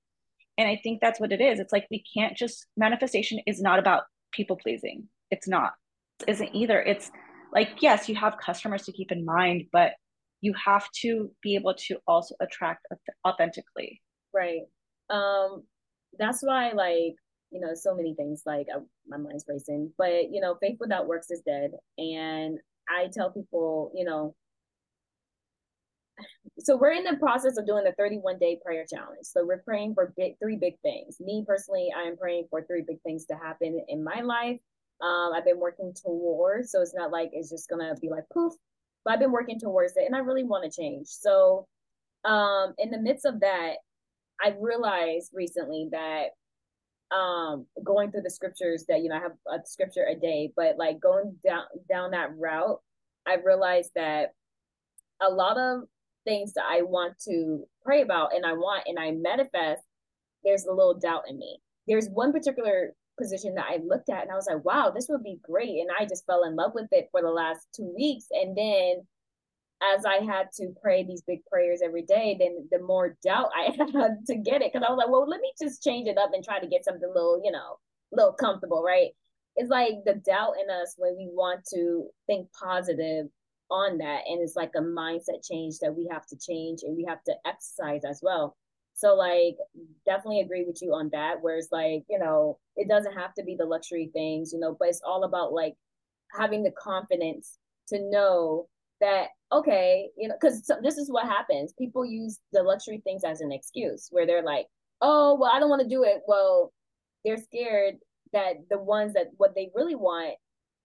[0.61, 1.59] and i think that's what it is.
[1.59, 5.09] It's like we can't just manifestation is not about people pleasing.
[5.31, 5.73] It's not.
[6.21, 6.81] It isn't either.
[6.81, 7.11] It's
[7.53, 9.93] like yes you have customers to keep in mind but
[10.43, 12.87] you have to be able to also attract
[13.27, 14.01] authentically.
[14.33, 14.63] Right.
[15.09, 15.65] Um
[16.19, 17.15] that's why like
[17.51, 19.93] you know so many things like I, my mind's racing.
[19.97, 21.71] But you know faith without works is dead.
[21.99, 24.35] And i tell people you know
[26.59, 29.25] so we're in the process of doing the 31 day prayer challenge.
[29.25, 31.19] So we're praying for big, three big things.
[31.21, 34.59] Me personally, I am praying for three big things to happen in my life.
[35.01, 38.53] Um, I've been working towards, so it's not like it's just gonna be like poof,
[39.05, 41.07] but I've been working towards it, and I really want to change.
[41.09, 41.67] So,
[42.25, 43.77] um, in the midst of that,
[44.43, 46.29] I realized recently that
[47.15, 50.77] um going through the scriptures that you know I have a scripture a day, but
[50.79, 52.81] like going down down that route,
[53.27, 54.35] I realized that
[55.21, 55.83] a lot of
[56.25, 59.83] things that I want to pray about and I want and I manifest,
[60.45, 61.61] there's a little doubt in me.
[61.87, 65.23] There's one particular position that I looked at and I was like, wow, this would
[65.23, 65.81] be great.
[65.81, 68.27] And I just fell in love with it for the last two weeks.
[68.31, 69.07] And then
[69.83, 73.65] as I had to pray these big prayers every day, then the more doubt I
[73.79, 74.73] had to get it.
[74.73, 76.85] Cause I was like, well, let me just change it up and try to get
[76.85, 77.79] something a little, you know,
[78.13, 79.11] a little comfortable, right?
[79.57, 83.27] It's like the doubt in us when we want to think positive
[83.71, 87.05] on that and it's like a mindset change that we have to change and we
[87.09, 88.57] have to exercise as well.
[88.95, 89.57] So like
[90.05, 93.43] definitely agree with you on that where it's like you know it doesn't have to
[93.43, 95.75] be the luxury things you know but it's all about like
[96.33, 98.69] having the confidence to know
[99.01, 101.73] that okay you know because so this is what happens.
[101.79, 104.67] People use the luxury things as an excuse where they're like
[105.01, 106.21] oh well i don't want to do it.
[106.27, 106.73] Well
[107.25, 107.95] they're scared
[108.33, 110.35] that the ones that what they really want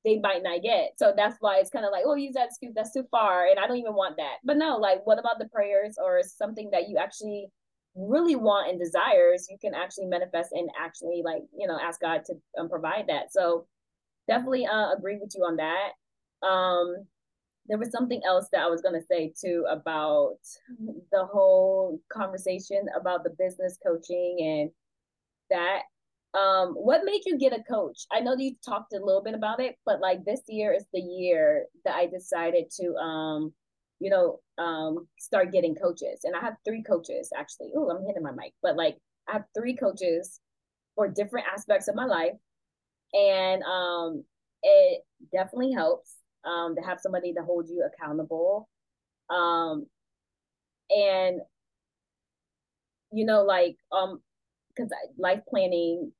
[0.05, 0.93] they might not get.
[0.97, 3.59] So that's why it's kind of like oh use that excuse that's too far and
[3.59, 4.37] i don't even want that.
[4.43, 7.47] But no like what about the prayers or something that you actually
[7.95, 12.21] really want and desires you can actually manifest and actually like you know ask god
[12.25, 13.33] to um, provide that.
[13.33, 13.67] So
[14.27, 16.47] definitely uh, agree with you on that.
[16.47, 17.05] Um
[17.67, 20.37] there was something else that I was to say too about
[21.11, 24.69] the whole conversation about the business coaching and
[25.49, 25.81] that.
[26.35, 28.05] Um, what made you get a coach?
[28.11, 30.99] I know you talked a little bit about it, but like this year is the
[30.99, 33.53] year that I decided to, um,
[33.99, 36.21] you know, um, start getting coaches.
[36.23, 37.69] And I have three coaches actually.
[37.75, 38.97] Oh, I'm hitting my mic, but like
[39.29, 40.41] I have three coaches
[40.95, 42.33] for different aspects of my life.
[43.13, 44.23] And um,
[44.63, 48.67] it definitely helps um, to have somebody to hold you accountable.
[49.29, 49.85] Um,
[50.89, 51.39] and
[53.11, 54.19] you know, like um,
[54.75, 56.11] because life planning,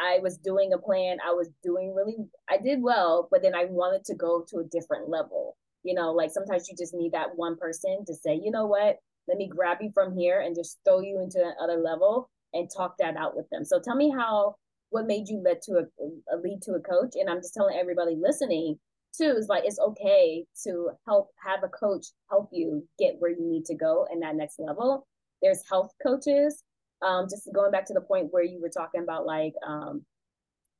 [0.00, 1.18] I was doing a plan.
[1.26, 2.16] I was doing really,
[2.48, 5.56] I did well, but then I wanted to go to a different level.
[5.82, 8.96] You know, like sometimes you just need that one person to say, you know what,
[9.28, 12.96] let me grab you from here and just throw you into another level and talk
[12.98, 13.64] that out with them.
[13.64, 14.56] So tell me how
[14.90, 17.12] what made you lead to a, a lead to a coach.
[17.14, 18.78] And I'm just telling everybody listening,
[19.16, 23.48] too is like it's okay to help have a coach help you get where you
[23.48, 25.06] need to go in that next level
[25.42, 26.62] there's health coaches
[27.02, 30.02] um just going back to the point where you were talking about like um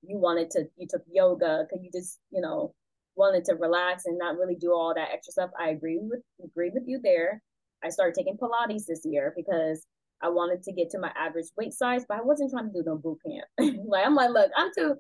[0.02, 2.74] you wanted to you took yoga because you just you know
[3.16, 5.50] wanted to relax and not really do all that extra stuff?
[5.59, 7.42] I agree with agree with you there.
[7.85, 9.87] I started taking pilates this year because
[10.22, 12.83] i wanted to get to my average weight size but i wasn't trying to do
[12.85, 13.78] no boot camp.
[13.88, 14.94] Like i'm like look i'm too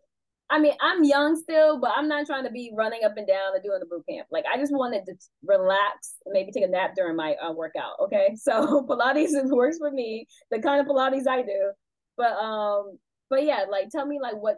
[0.50, 3.54] I mean, I'm young still, but I'm not trying to be running up and down
[3.54, 4.26] and doing the boot camp.
[4.32, 7.92] Like, I just wanted to relax, maybe take a nap during my uh, workout.
[8.02, 11.70] Okay, so Pilates works for me, the kind of Pilates I do.
[12.16, 12.98] But um,
[13.30, 14.56] but yeah, like, tell me like what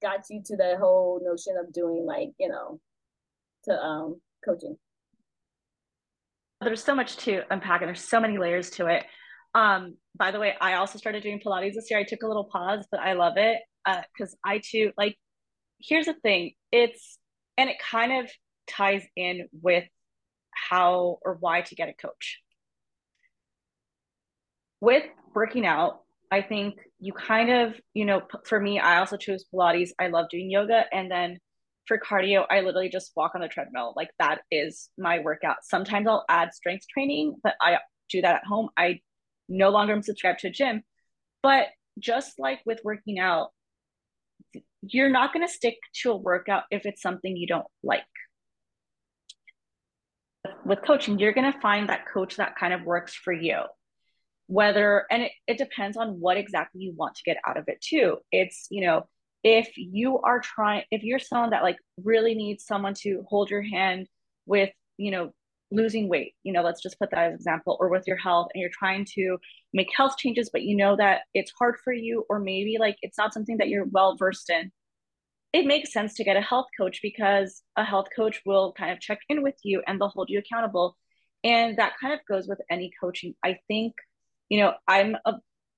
[0.00, 2.80] got you to the whole notion of doing like you know,
[3.64, 4.76] to um coaching.
[6.62, 9.04] There's so much to unpack, and there's so many layers to it.
[9.54, 12.00] Um, by the way, I also started doing Pilates this year.
[12.00, 15.16] I took a little pause, but I love it because uh, I too like.
[15.78, 17.18] Here's the thing: it's
[17.56, 18.30] and it kind of
[18.66, 19.84] ties in with
[20.52, 22.40] how or why to get a coach.
[24.80, 29.44] With working out, I think you kind of, you know, for me, I also chose
[29.52, 29.90] Pilates.
[29.98, 30.84] I love doing yoga.
[30.92, 31.38] And then
[31.86, 33.92] for cardio, I literally just walk on the treadmill.
[33.96, 35.56] Like that is my workout.
[35.62, 38.70] Sometimes I'll add strength training, but I do that at home.
[38.76, 39.00] I
[39.48, 40.82] no longer am subscribed to a gym.
[41.42, 41.66] But
[41.98, 43.50] just like with working out,
[44.82, 48.02] you're not going to stick to a workout if it's something you don't like.
[50.64, 53.60] With coaching, you're going to find that coach that kind of works for you.
[54.48, 57.80] Whether, and it, it depends on what exactly you want to get out of it
[57.80, 58.18] too.
[58.30, 59.06] It's, you know,
[59.44, 63.62] if you are trying, if you're someone that like really needs someone to hold your
[63.62, 64.08] hand
[64.46, 65.32] with, you know,
[65.72, 68.48] losing weight, you know, let's just put that as an example, or with your health
[68.52, 69.38] and you're trying to
[69.72, 73.18] make health changes, but you know that it's hard for you, or maybe like it's
[73.18, 74.70] not something that you're well versed in,
[75.52, 79.00] it makes sense to get a health coach because a health coach will kind of
[79.00, 80.96] check in with you and they'll hold you accountable.
[81.44, 83.34] And that kind of goes with any coaching.
[83.44, 83.94] I think,
[84.48, 85.34] you know, I'm a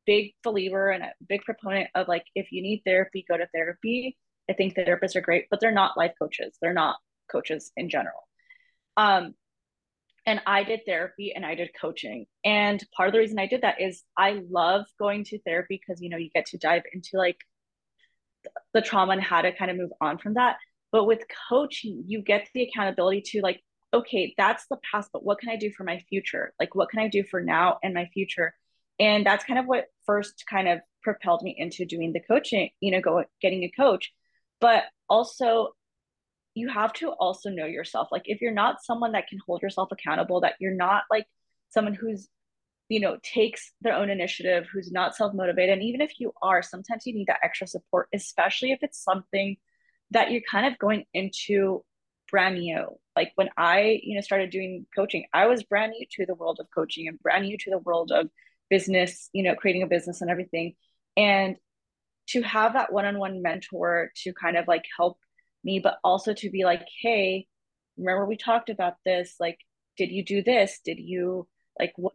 [0.06, 4.16] big believer and a big proponent of like, if you need therapy, go to therapy.
[4.48, 6.56] I think therapists are great, but they're not life coaches.
[6.60, 6.96] They're not
[7.32, 8.28] coaches in general.
[8.96, 9.34] Um,
[10.26, 12.26] and I did therapy and I did coaching.
[12.44, 16.00] And part of the reason I did that is I love going to therapy because
[16.00, 17.38] you know you get to dive into like
[18.72, 20.56] the trauma and how to kind of move on from that.
[20.92, 23.60] But with coaching, you get the accountability to like,
[23.92, 26.52] okay, that's the past, but what can I do for my future?
[26.60, 28.54] Like, what can I do for now and my future?
[29.00, 32.92] And that's kind of what first kind of propelled me into doing the coaching, you
[32.92, 34.12] know, go getting a coach.
[34.60, 35.70] But also,
[36.54, 38.08] you have to also know yourself.
[38.12, 41.26] Like, if you're not someone that can hold yourself accountable, that you're not like
[41.70, 42.28] someone who's
[42.88, 47.06] you know takes their own initiative who's not self-motivated and even if you are sometimes
[47.06, 49.56] you need that extra support especially if it's something
[50.10, 51.82] that you're kind of going into
[52.30, 52.86] brand new
[53.16, 56.58] like when i you know started doing coaching i was brand new to the world
[56.60, 58.28] of coaching and brand new to the world of
[58.68, 60.74] business you know creating a business and everything
[61.16, 61.56] and
[62.26, 65.18] to have that one-on-one mentor to kind of like help
[65.64, 67.46] me but also to be like hey
[67.96, 69.58] remember we talked about this like
[69.96, 70.80] did you do this?
[70.84, 71.46] Did you
[71.78, 72.14] like what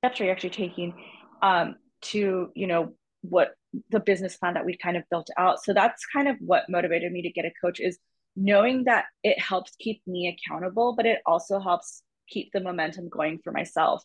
[0.00, 0.94] steps are you actually taking
[1.42, 3.54] um to you know what
[3.90, 5.62] the business plan that we kind of built out?
[5.62, 7.98] So that's kind of what motivated me to get a coach is
[8.36, 13.40] knowing that it helps keep me accountable but it also helps keep the momentum going
[13.42, 14.04] for myself.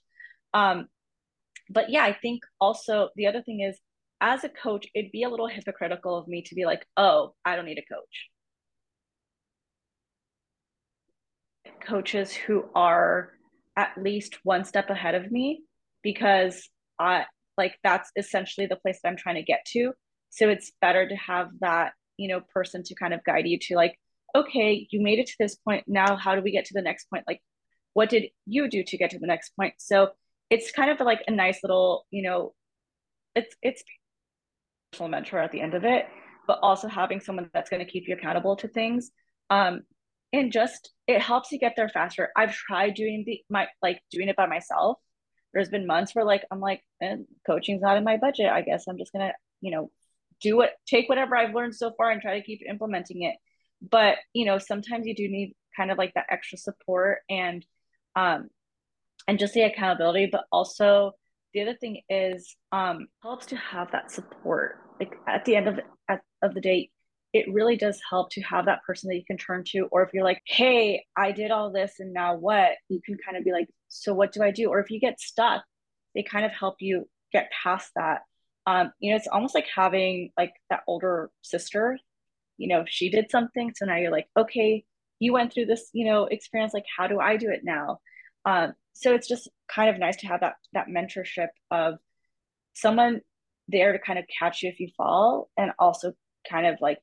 [0.54, 0.88] Um
[1.70, 3.80] but yeah i think also the other thing is
[4.20, 7.56] as a coach it'd be a little hypocritical of me to be like oh i
[7.56, 8.30] don't need a coach
[11.82, 13.32] coaches who are
[13.76, 15.64] at least one step ahead of me
[16.02, 17.26] because I
[17.58, 19.94] like that's essentially the place that I'm trying to get to.
[20.30, 23.76] So it's better to have that, you know, person to kind of guide you to
[23.76, 24.00] like,
[24.36, 25.86] okay, you made it to this point.
[25.88, 27.24] Now, how do we get to the next point?
[27.28, 27.42] Like,
[27.94, 29.76] what did you do to get to the next point?
[29.78, 30.10] So
[30.50, 32.54] it's kind of like a nice little, you know,
[33.36, 33.84] it's it's
[35.00, 36.08] mentor at the end of it,
[36.48, 39.12] but also having someone that's going to keep you accountable to things.
[39.50, 39.82] Um,
[40.34, 42.30] and just it helps you get there faster.
[42.36, 44.98] I've tried doing the my like doing it by myself.
[45.54, 48.48] There's been months where like I'm like, eh, coaching's not in my budget.
[48.48, 49.92] I guess I'm just gonna, you know,
[50.42, 53.36] do what take whatever I've learned so far and try to keep implementing it.
[53.82, 57.66] But you know, sometimes you do need kind of like that extra support and
[58.16, 58.50] um
[59.28, 61.14] and just the accountability, but also
[61.54, 64.80] the other thing is um helps to have that support.
[65.00, 65.80] Like at the end of
[66.10, 66.90] at, of the day,
[67.34, 69.88] it really does help to have that person that you can turn to.
[69.92, 72.74] Or if you're like, hey, I did all this and now what?
[72.90, 74.70] You can kind of be like, so what do I do?
[74.70, 75.64] Or if you get stuck,
[76.14, 78.22] they kind of help you get past that.
[78.68, 81.98] Um, you know, it's almost like having like that older sister,
[82.58, 83.74] you know, she did something.
[83.76, 84.86] So now you're like, okay,
[85.20, 86.74] you went through this, you know, experience.
[86.74, 88.00] Like, how do I do it now?
[88.46, 91.96] Um, so it's just kind of nice to have that that mentorship of
[92.74, 93.22] someone
[93.68, 96.14] there to kind of catch you if you fall and also
[96.50, 97.00] kind of like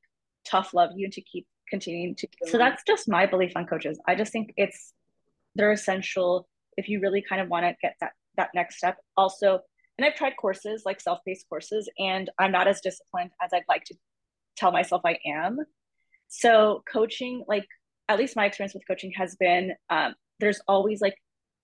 [0.51, 3.99] tough love you to keep continuing to so that's just my belief on coaches.
[4.07, 4.93] I just think it's
[5.55, 8.97] they're essential if you really kind of want to get that that next step.
[9.17, 9.61] Also
[9.99, 13.85] and i've tried courses like self-paced courses and i'm not as disciplined as i'd like
[13.85, 13.95] to
[14.57, 15.59] tell myself i am.
[16.29, 17.67] So coaching like
[18.09, 21.15] at least my experience with coaching has been um, there's always like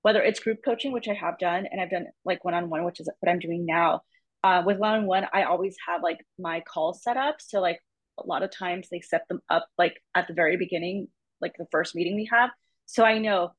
[0.03, 3.09] whether it's group coaching which i have done and i've done like one-on-one which is
[3.21, 4.03] what i'm doing now
[4.45, 7.37] uh, with one-on-one i always have like my call set up.
[7.41, 7.81] So like
[8.19, 11.09] a lot of times they set them up like at the very beginning,
[11.41, 12.51] like the first meeting we have.
[12.87, 13.53] So I know,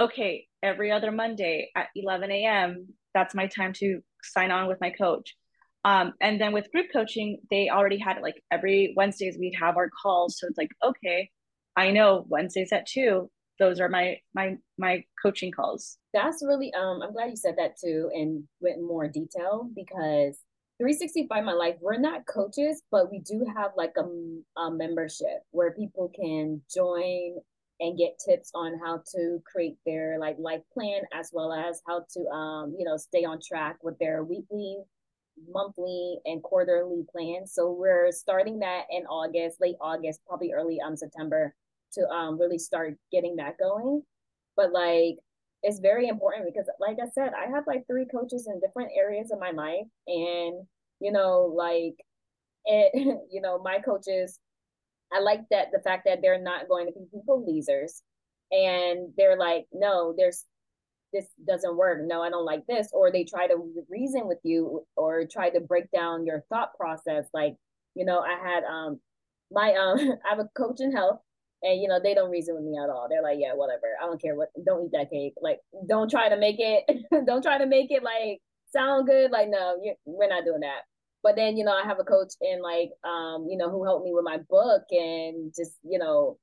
[0.00, 4.90] okay, every other Monday at 11 a.m., that's my time to sign on with my
[4.90, 5.36] coach.
[5.84, 9.76] Um, and then with group coaching, they already had it like every Wednesdays we'd have
[9.76, 10.38] our calls.
[10.38, 11.30] So it's like, okay,
[11.76, 15.98] I know Wednesdays at two, those are my my my coaching calls.
[16.12, 20.38] That's really um I'm glad you said that too and went more detail because
[20.82, 25.70] 365 My Life, we're not coaches, but we do have like a, a membership where
[25.70, 27.36] people can join
[27.78, 32.04] and get tips on how to create their like life plan as well as how
[32.12, 34.76] to um you know stay on track with their weekly
[35.48, 37.54] monthly and quarterly plans.
[37.54, 41.54] So we're starting that in august late august probably early um september
[41.92, 44.02] to um really start getting that going.
[44.56, 45.18] But like
[45.62, 49.30] it's very important because like I said, I have like three coaches in different areas
[49.30, 49.86] of my life.
[50.06, 50.66] And,
[51.00, 51.94] you know, like
[52.64, 52.92] it,
[53.30, 54.38] you know, my coaches,
[55.12, 58.02] I like that the fact that they're not going to be people pleasers.
[58.50, 60.44] And they're like, no, there's
[61.12, 62.00] this doesn't work.
[62.02, 62.88] No, I don't like this.
[62.92, 67.26] Or they try to reason with you or try to break down your thought process.
[67.34, 67.54] Like,
[67.94, 69.00] you know, I had um
[69.50, 71.20] my um I have a coach in health
[71.62, 73.06] and you know they don't reason with me at all.
[73.08, 73.96] They're like yeah whatever.
[74.00, 75.34] I don't care what don't eat that cake.
[75.40, 76.84] Like don't try to make it
[77.26, 78.40] don't try to make it like
[78.72, 79.30] sound good.
[79.30, 80.82] Like no we're not doing that.
[81.22, 84.04] But then you know i have a coach and like um you know who helped
[84.04, 86.38] me with my book and just you know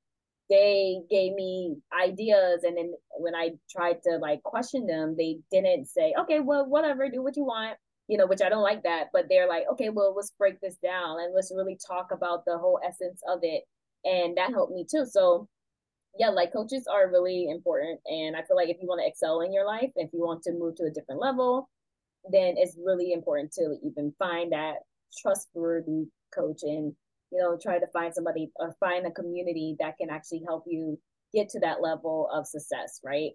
[0.48, 2.64] they gave me ideas.
[2.64, 7.08] And then when i tried to like question them they didn't say okay well whatever
[7.10, 7.76] do what you want
[8.08, 9.08] you know which i don't like that.
[9.12, 12.56] But they're like okay well let's break this down and let's really talk about the
[12.56, 13.64] whole essence of it
[14.04, 15.04] and that helped me too.
[15.06, 15.48] So
[16.18, 19.40] yeah like coaches are really important and i feel like if you want to excel
[19.40, 21.68] in your life if you want to move to a different level
[22.30, 24.74] then it's really important to even find that
[25.20, 26.92] trustworthy coach and
[27.30, 30.98] you know try to find somebody or find a community that can actually help you
[31.32, 33.32] get to that level of success right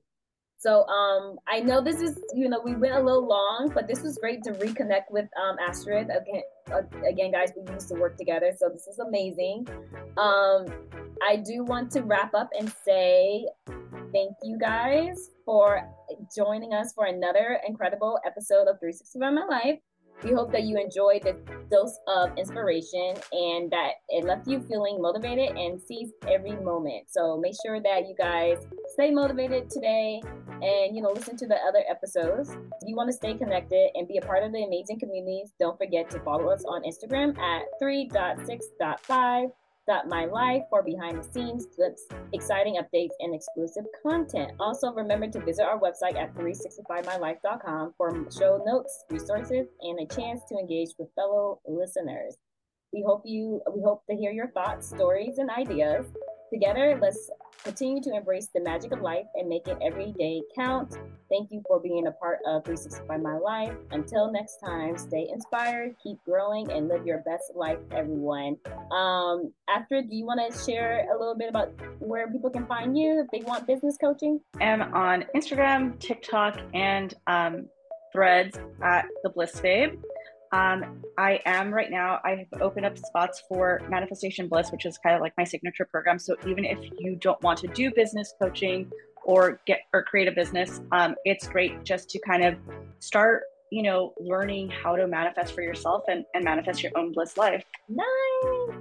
[0.57, 4.01] so um, I know this is, you know, we went a little long, but this
[4.01, 6.09] was great to reconnect with um, Astrid.
[6.09, 6.43] Again,
[7.07, 9.67] again, guys, we used to work together, so this is amazing.
[10.17, 10.65] Um,
[11.21, 13.47] I do want to wrap up and say
[14.13, 15.81] thank you guys for
[16.35, 19.79] joining us for another incredible episode of 365 My Life.
[20.23, 21.35] We hope that you enjoyed this
[21.69, 27.05] dose of inspiration and that it left you feeling motivated and seize every moment.
[27.09, 28.57] So make sure that you guys
[28.93, 30.21] stay motivated today
[30.61, 32.49] and you know listen to the other episodes.
[32.49, 35.77] If you want to stay connected and be a part of the amazing communities, don't
[35.77, 39.51] forget to follow us on Instagram at 3.6.5
[40.07, 44.51] my life for behind the scenes clips, exciting updates, and exclusive content.
[44.59, 50.41] Also, remember to visit our website at 365mylife.com for show notes, resources, and a chance
[50.49, 52.37] to engage with fellow listeners.
[52.93, 56.05] We hope you we hope to hear your thoughts, stories, and ideas.
[56.51, 57.29] Together, let's
[57.63, 60.97] continue to embrace the magic of life and make it every day count.
[61.29, 63.73] Thank you for being a part of 365 My Life.
[63.89, 68.57] Until next time, stay inspired, keep growing, and live your best life, everyone.
[68.91, 72.95] Um, Astrid, do you want to share a little bit about where people can find
[72.95, 74.39] you if they want business coaching?
[74.61, 77.65] I'm on Instagram, TikTok, and um,
[78.13, 79.99] Threads at the Bliss Babe.
[80.51, 84.97] Um, I am right now, I have opened up spots for Manifestation Bliss, which is
[84.97, 86.19] kind of like my signature program.
[86.19, 88.91] So even if you don't want to do business coaching
[89.25, 92.55] or get or create a business, um, it's great just to kind of
[92.99, 97.37] start, you know, learning how to manifest for yourself and, and manifest your own bliss
[97.37, 97.63] life.
[97.89, 98.05] Nice.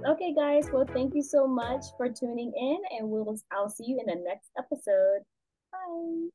[0.07, 0.69] Okay, guys.
[0.71, 4.23] Well, thank you so much for tuning in, and we'll I'll see you in the
[4.23, 5.23] next episode.
[5.71, 6.29] Bye.